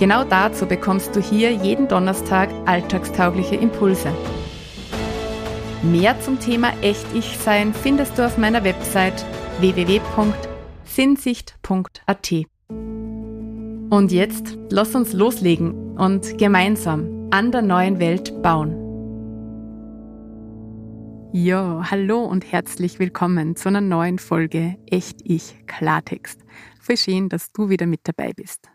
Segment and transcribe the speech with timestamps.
[0.00, 4.10] Genau dazu bekommst du hier jeden Donnerstag alltagstaugliche Impulse.
[5.82, 9.26] Mehr zum Thema Echt-Ich-Sein findest du auf meiner Website
[9.58, 12.32] www.sinnsicht.at.
[13.90, 18.70] Und jetzt lass uns loslegen und gemeinsam an der neuen Welt bauen.
[21.34, 26.40] Ja, hallo und herzlich willkommen zu einer neuen Folge Echt Ich Klartext.
[26.80, 28.70] Voll schön, dass du wieder mit dabei bist.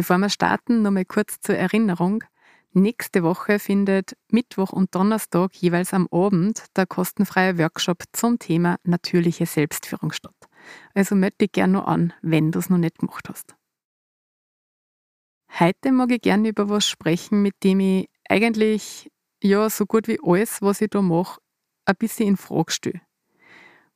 [0.00, 2.24] Bevor wir starten, noch mal kurz zur Erinnerung.
[2.72, 9.44] Nächste Woche findet Mittwoch und Donnerstag jeweils am Abend der kostenfreie Workshop zum Thema natürliche
[9.44, 10.48] Selbstführung statt.
[10.94, 13.54] Also melde dich gerne noch an, wenn du es noch nicht gemacht hast.
[15.58, 19.10] Heute mag ich gerne über was sprechen, mit dem ich eigentlich
[19.42, 21.42] ja so gut wie alles, was ich da mache,
[21.84, 23.02] ein bisschen in Frage stelle.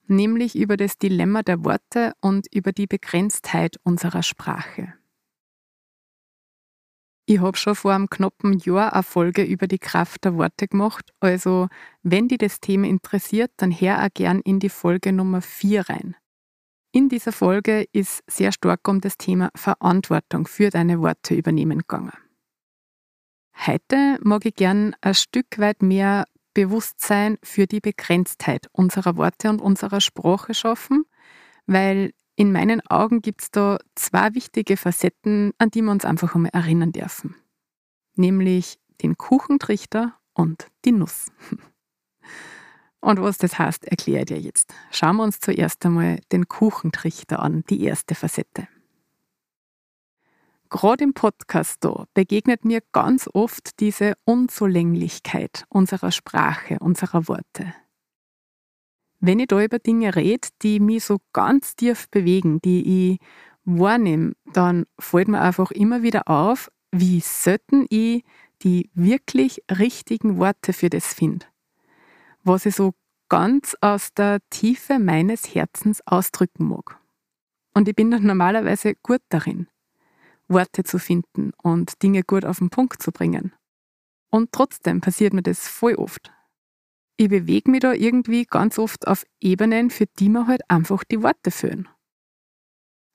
[0.07, 4.93] Nämlich über das Dilemma der Worte und über die Begrenztheit unserer Sprache.
[7.27, 11.11] Ich habe schon vor einem knappen Jahr eine Folge über die Kraft der Worte gemacht.
[11.21, 11.69] Also,
[12.03, 16.17] wenn dich das Thema interessiert, dann hör auch gern in die Folge Nummer 4 rein.
[16.93, 22.13] In dieser Folge ist sehr stark um das Thema Verantwortung für deine Worte übernehmen gegangen.
[23.67, 29.61] Heute mag ich gern ein Stück weit mehr Bewusstsein für die Begrenztheit unserer Worte und
[29.61, 31.05] unserer Sprache schaffen,
[31.67, 36.35] weil in meinen Augen gibt es da zwei wichtige Facetten, an die wir uns einfach
[36.35, 37.37] einmal erinnern dürfen.
[38.17, 41.31] Nämlich den Kuchentrichter und die Nuss.
[43.01, 44.73] Und was das heißt, erkläre ich dir jetzt.
[44.91, 48.67] Schauen wir uns zuerst einmal den Kuchentrichter an, die erste Facette.
[50.71, 57.75] Gerade im Podcast da begegnet mir ganz oft diese Unzulänglichkeit unserer Sprache, unserer Worte.
[59.27, 63.21] Wenn ich da über Dinge rede, die mich so ganz tief bewegen, die ich
[63.65, 68.23] wahrnehme, dann fällt mir einfach immer wieder auf, wie selten ich
[68.61, 71.47] die wirklich richtigen Worte für das finde.
[72.43, 72.93] Was ich so
[73.31, 77.01] ganz aus der Tiefe meines Herzens ausdrücken mag.
[77.73, 79.69] Und ich bin dann normalerweise gut darin,
[80.49, 83.55] Worte zu finden und Dinge gut auf den Punkt zu bringen.
[84.29, 86.34] Und trotzdem passiert mir das voll oft
[87.17, 91.23] ich bewege mich da irgendwie ganz oft auf Ebenen, für die mir halt einfach die
[91.23, 91.89] Worte fehlen.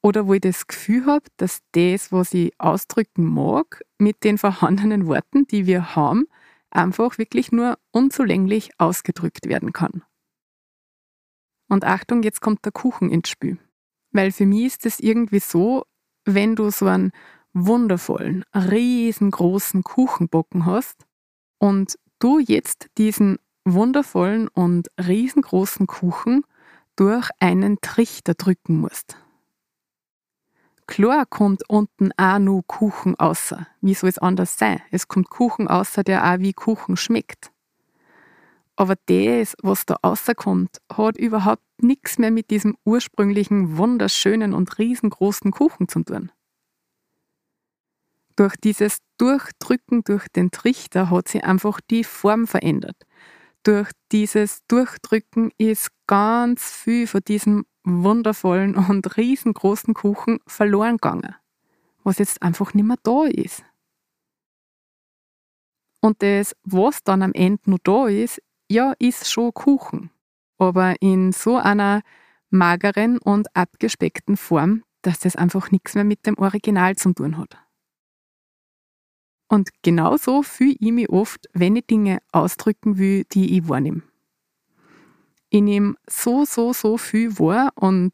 [0.02, 5.08] Oder wo ich das Gefühl habe, dass das, was ich ausdrücken mag, mit den vorhandenen
[5.08, 6.28] Worten, die wir haben,
[6.72, 10.04] einfach wirklich nur unzulänglich ausgedrückt werden kann.
[11.68, 13.58] Und Achtung, jetzt kommt der Kuchen ins Spiel.
[14.12, 15.84] Weil für mich ist es irgendwie so,
[16.26, 17.12] wenn du so einen
[17.54, 21.06] wundervollen, riesengroßen Kuchenbocken hast
[21.60, 23.38] und du jetzt diesen
[23.74, 26.44] wundervollen und riesengroßen Kuchen
[26.96, 29.18] durch einen Trichter drücken musst.
[30.88, 33.68] Klar kommt unten auch nur Kuchen außer.
[33.80, 34.82] Wie soll es anders sein?
[34.92, 37.52] Es kommt Kuchen außer, der auch wie Kuchen schmeckt.
[38.76, 45.52] Aber das, was da rauskommt, hat überhaupt nichts mehr mit diesem ursprünglichen, wunderschönen und riesengroßen
[45.52, 46.32] Kuchen zu tun.
[48.36, 53.06] Durch dieses Durchdrücken durch den Trichter hat sich einfach die Form verändert
[53.64, 61.36] durch dieses Durchdrücken ist ganz viel von diesem wundervollen und riesengroßen Kuchen verloren gegangen,
[62.04, 63.64] was jetzt einfach nicht mehr da ist.
[66.02, 70.12] Und das, was dann am Ende nur da ist, ja, ist schon Kuchen.
[70.58, 72.02] Aber in so einer
[72.50, 77.58] mageren und abgespeckten Form, dass das einfach nichts mehr mit dem Original zu tun hat.
[79.50, 84.04] Und genauso fühle ich mich oft, wenn ich Dinge ausdrücken will, die ich wahrnehme.
[85.50, 88.14] Ich nehme so, so, so viel wahr und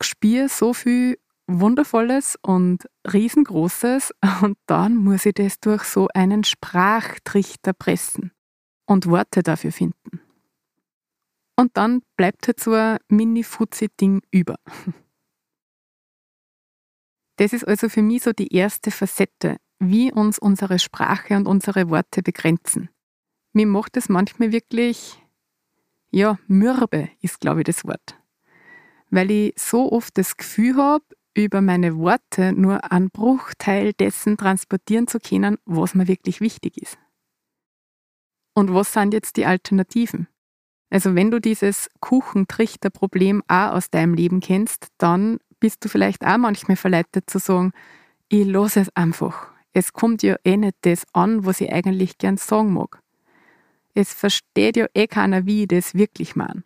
[0.00, 1.18] spüre so viel
[1.48, 8.30] Wundervolles und Riesengroßes und dann muss ich das durch so einen Sprachtrichter pressen
[8.86, 10.20] und Worte dafür finden.
[11.56, 14.56] Und dann bleibt halt so ein Mini-Fuzzi-Ding über.
[17.36, 21.90] Das ist also für mich so die erste Facette, wie uns unsere Sprache und unsere
[21.90, 22.90] Worte begrenzen.
[23.52, 25.20] Mir macht es manchmal wirklich,
[26.12, 28.16] ja, mürbe ist, glaube ich, das Wort.
[29.10, 31.04] Weil ich so oft das Gefühl habe,
[31.34, 36.98] über meine Worte nur einen Bruchteil dessen transportieren zu können, was mir wirklich wichtig ist.
[38.54, 40.28] Und was sind jetzt die Alternativen?
[40.90, 46.36] Also wenn du dieses Kuchentrichter-Problem auch aus deinem Leben kennst, dann bist du vielleicht auch
[46.36, 47.72] manchmal verleitet zu sagen,
[48.28, 49.49] ich lasse es einfach.
[49.72, 53.02] Es kommt ja eh nicht das an, was ich eigentlich gern sagen mag.
[53.94, 56.64] Es versteht ja eh keiner, wie ich das wirklich meine.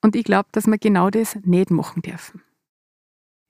[0.00, 2.42] Und ich glaube, dass wir genau das nicht machen dürfen.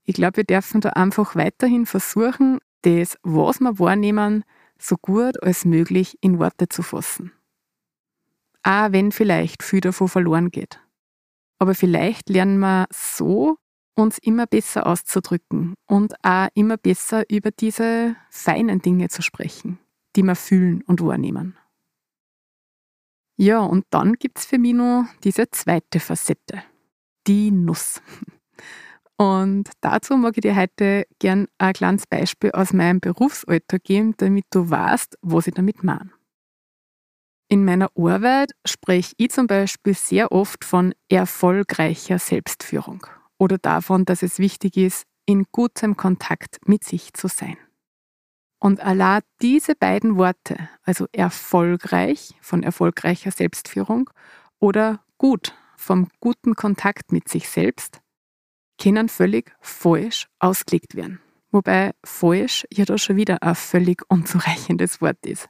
[0.05, 4.45] Ich glaube, wir dürfen da einfach weiterhin versuchen, das, was wir wahrnehmen,
[4.79, 7.33] so gut als möglich in Worte zu fassen.
[8.65, 10.81] Auch wenn vielleicht viel davon verloren geht.
[11.59, 13.57] Aber vielleicht lernen wir so,
[13.95, 19.79] uns immer besser auszudrücken und auch immer besser über diese feinen Dinge zu sprechen,
[20.17, 21.57] die wir fühlen und wahrnehmen.
[23.37, 26.63] Ja, und dann gibt es für mich noch diese zweite Facette,
[27.27, 28.01] die Nuss.
[29.19, 34.47] Und dazu mag ich dir heute gern ein kleines Beispiel aus meinem Berufsalter geben, damit
[34.51, 36.11] du weißt, was ich damit meine.
[37.49, 43.07] In meiner Arbeit spreche ich zum Beispiel sehr oft von erfolgreicher Selbstführung
[43.43, 47.57] oder davon, dass es wichtig ist, in gutem Kontakt mit sich zu sein.
[48.61, 54.09] Und allein diese beiden Worte, also erfolgreich von erfolgreicher Selbstführung
[54.61, 58.01] oder gut vom guten Kontakt mit sich selbst,
[58.81, 61.21] können völlig falsch ausgelegt werden.
[61.51, 65.49] Wobei falsch ja da schon wieder ein völlig unzureichendes Wort ist.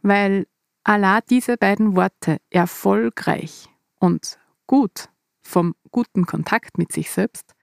[0.00, 0.46] Weil
[0.84, 5.11] allein diese beiden Worte erfolgreich und gut
[5.42, 7.54] vom guten Kontakt mit sich selbst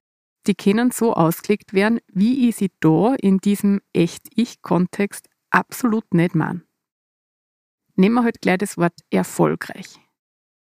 [0.47, 6.63] die können so ausgelegt werden, wie ich sie da in diesem Echt-Ich-Kontext absolut nicht meine.
[7.95, 9.99] Nehmen wir halt gleich das Wort erfolgreich.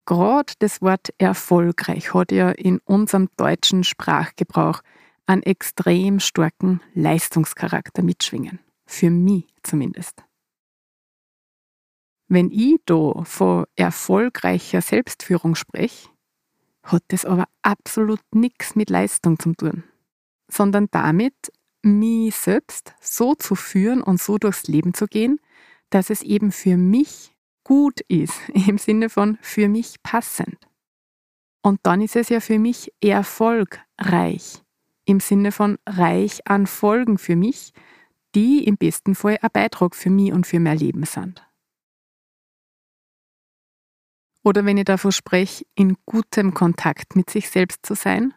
[0.06, 4.80] Gerade das Wort erfolgreich hat ja in unserem deutschen Sprachgebrauch
[5.26, 8.60] einen extrem starken Leistungscharakter mitschwingen.
[8.86, 10.24] Für mich zumindest.
[12.26, 16.08] Wenn ich da von erfolgreicher Selbstführung spreche,
[16.92, 19.84] hat das aber absolut nichts mit Leistung zu tun,
[20.48, 21.34] sondern damit,
[21.82, 25.40] mich selbst so zu führen und so durchs Leben zu gehen,
[25.90, 28.34] dass es eben für mich gut ist,
[28.66, 30.58] im Sinne von für mich passend.
[31.62, 34.62] Und dann ist es ja für mich erfolgreich,
[35.04, 37.72] im Sinne von reich an Folgen für mich,
[38.34, 41.47] die im besten Fall ein Beitrag für mich und für mein Leben sind.
[44.44, 48.34] Oder wenn ich davon spreche, in gutem Kontakt mit sich selbst zu sein,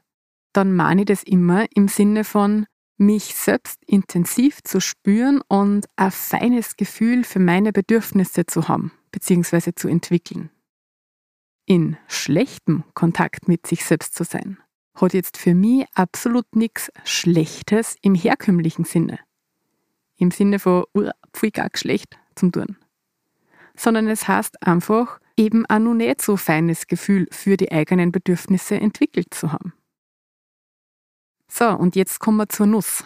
[0.53, 2.65] dann meine ich das immer im Sinne von
[2.97, 9.73] mich selbst intensiv zu spüren und ein feines Gefühl für meine Bedürfnisse zu haben bzw.
[9.75, 10.51] zu entwickeln.
[11.65, 14.57] In schlechtem Kontakt mit sich selbst zu sein,
[14.95, 19.19] hat jetzt für mich absolut nichts Schlechtes im herkömmlichen Sinne.
[20.17, 22.77] Im Sinne von, uh, pfui, gar schlecht zum tun.
[23.75, 28.75] Sondern es heißt einfach, eben auch noch nicht so feines Gefühl für die eigenen Bedürfnisse
[28.75, 29.73] entwickelt zu haben.
[31.47, 33.03] So, und jetzt kommen wir zur Nuss.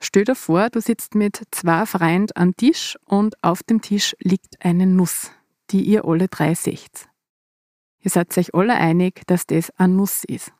[0.00, 4.62] Stell dir vor, du sitzt mit zwei Freunden am Tisch und auf dem Tisch liegt
[4.64, 5.30] eine Nuss,
[5.70, 7.08] die ihr alle drei seht.
[8.00, 10.52] Ihr seid euch alle einig, dass das eine Nuss ist.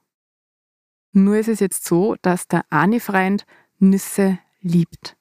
[1.12, 3.44] Nur ist es jetzt so, dass der eine Freund
[3.78, 5.16] Nüsse liebt.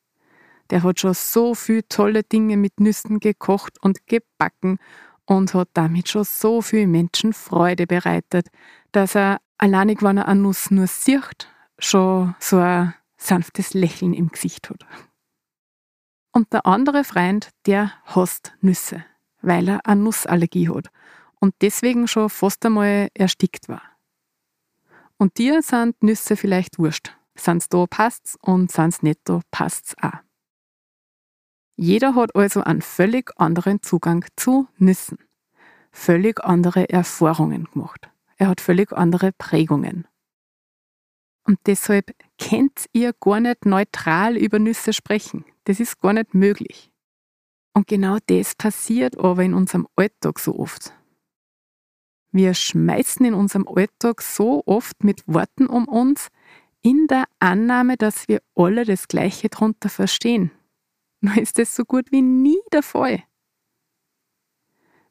[0.70, 4.80] Der hat schon so viele tolle Dinge mit Nüssen gekocht und gebacken
[5.25, 8.48] und hat damit schon so viel Menschen Freude bereitet,
[8.92, 11.48] dass er alleinig, wenn er eine Nuss nur sieht,
[11.80, 14.86] schon so ein sanftes Lächeln im Gesicht hat.
[16.32, 19.06] Und der andere Freund, der hasst Nüsse,
[19.42, 20.89] weil er eine Nussallergie hat
[21.39, 23.82] und deswegen schon fast einmal erstickt war.
[25.18, 27.15] Und dir sind Nüsse vielleicht wurscht.
[27.36, 30.23] Sind's da passt's und sind's nicht da passt's auch.
[31.75, 35.18] Jeder hat also einen völlig anderen Zugang zu Nüssen,
[35.92, 38.10] völlig andere Erfahrungen gemacht.
[38.38, 40.08] Er hat völlig andere Prägungen.
[41.46, 45.46] Und deshalb könnt ihr gar nicht neutral über Nüsse sprechen.
[45.65, 46.92] Das ist gar nicht möglich.
[47.74, 50.94] Und genau das passiert aber in unserem Alltag so oft.
[52.32, 56.30] Wir schmeißen in unserem Alltag so oft mit Worten um uns,
[56.82, 60.51] in der Annahme, dass wir alle das Gleiche drunter verstehen
[61.24, 63.24] nur ist das so gut wie nie der Fall.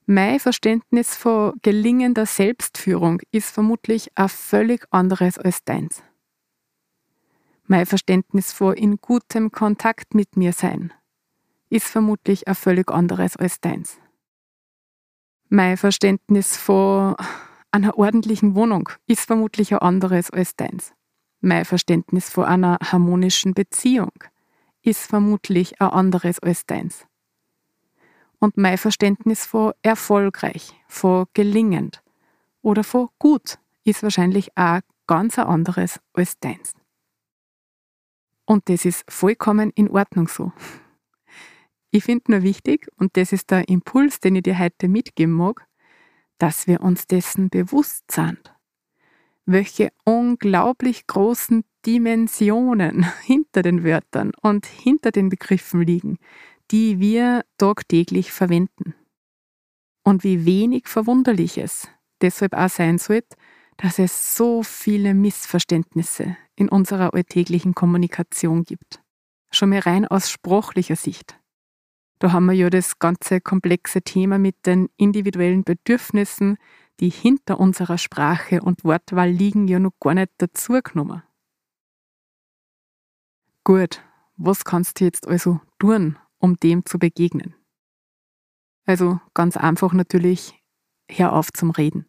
[0.04, 6.02] Mein Verständnis von gelingender Selbstführung ist vermutlich ein völlig anderes als deins.
[7.64, 10.92] Mein Verständnis von in gutem Kontakt mit mir sein
[11.70, 13.98] ist vermutlich ein völlig anderes als deins.
[15.48, 17.16] Mein Verständnis von
[17.70, 20.92] einer ordentlichen Wohnung ist vermutlich ein anderes als deins.
[21.40, 24.12] Mein Verständnis von einer harmonischen Beziehung
[24.82, 27.06] ist vermutlich ein anderes als deins.
[28.38, 32.02] Und mein Verständnis von erfolgreich, von gelingend
[32.60, 36.72] oder von gut ist wahrscheinlich auch ganz ein anderes als deins.
[38.44, 40.52] Und das ist vollkommen in Ordnung so.
[41.90, 45.66] Ich finde nur wichtig, und das ist der Impuls, den ich dir heute mitgeben mag,
[46.38, 48.54] dass wir uns dessen bewusst sind.
[49.44, 56.18] Welche unglaublich großen Dimensionen hinter den Wörtern und hinter den Begriffen liegen,
[56.70, 58.94] die wir tagtäglich verwenden.
[60.04, 61.88] Und wie wenig Verwunderliches
[62.20, 63.36] deshalb auch sein sollte,
[63.76, 69.02] dass es so viele Missverständnisse in unserer alltäglichen Kommunikation gibt.
[69.50, 71.38] Schon mal rein aus sprachlicher Sicht.
[72.18, 76.56] Da haben wir ja das ganze komplexe Thema mit den individuellen Bedürfnissen,
[77.00, 81.22] die hinter unserer Sprache und Wortwahl liegen, ja noch gar nicht dazugenommen.
[83.64, 84.02] Gut,
[84.36, 87.54] was kannst du jetzt also tun, um dem zu begegnen?
[88.86, 90.60] Also ganz einfach natürlich,
[91.08, 92.06] hör auf zum Reden.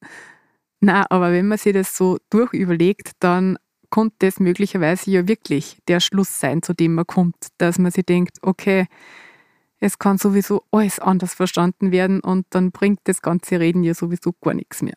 [0.80, 3.56] Na, aber wenn man sich das so durchüberlegt, dann
[3.88, 8.04] konnte das möglicherweise ja wirklich der Schluss sein, zu dem man kommt, dass man sich
[8.04, 8.86] denkt, okay,
[9.80, 14.32] es kann sowieso alles anders verstanden werden und dann bringt das ganze Reden ja sowieso
[14.32, 14.96] gar nichts mehr.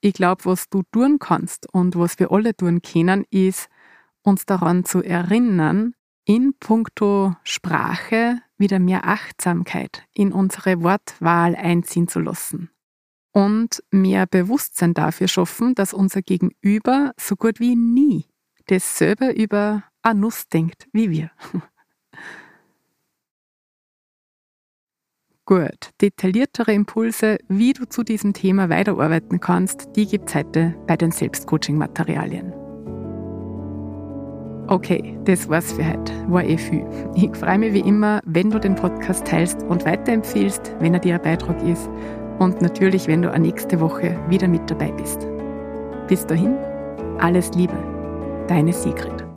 [0.00, 3.68] Ich glaube, was du tun kannst und was wir alle tun können, ist,
[4.28, 5.94] uns daran zu erinnern,
[6.24, 12.70] in puncto Sprache wieder mehr Achtsamkeit in unsere Wortwahl einziehen zu lassen
[13.32, 18.26] und mehr Bewusstsein dafür schaffen, dass unser Gegenüber so gut wie nie
[18.66, 21.30] dasselbe über Nuss denkt wie wir.
[25.44, 30.96] Gut, detailliertere Impulse, wie du zu diesem Thema weiterarbeiten kannst, die gibt es heute bei
[30.96, 32.57] den Selbstcoaching-Materialien.
[34.68, 36.12] Okay, das war's für heute.
[36.28, 36.84] War eh viel.
[37.14, 41.14] Ich freue mich wie immer, wenn du den Podcast teilst und weiterempfiehlst, wenn er dir
[41.14, 41.88] ein Beitrag ist.
[42.38, 45.26] Und natürlich, wenn du auch nächste Woche wieder mit dabei bist.
[46.06, 46.54] Bis dahin,
[47.18, 47.76] alles Liebe,
[48.46, 49.27] deine Sigrid.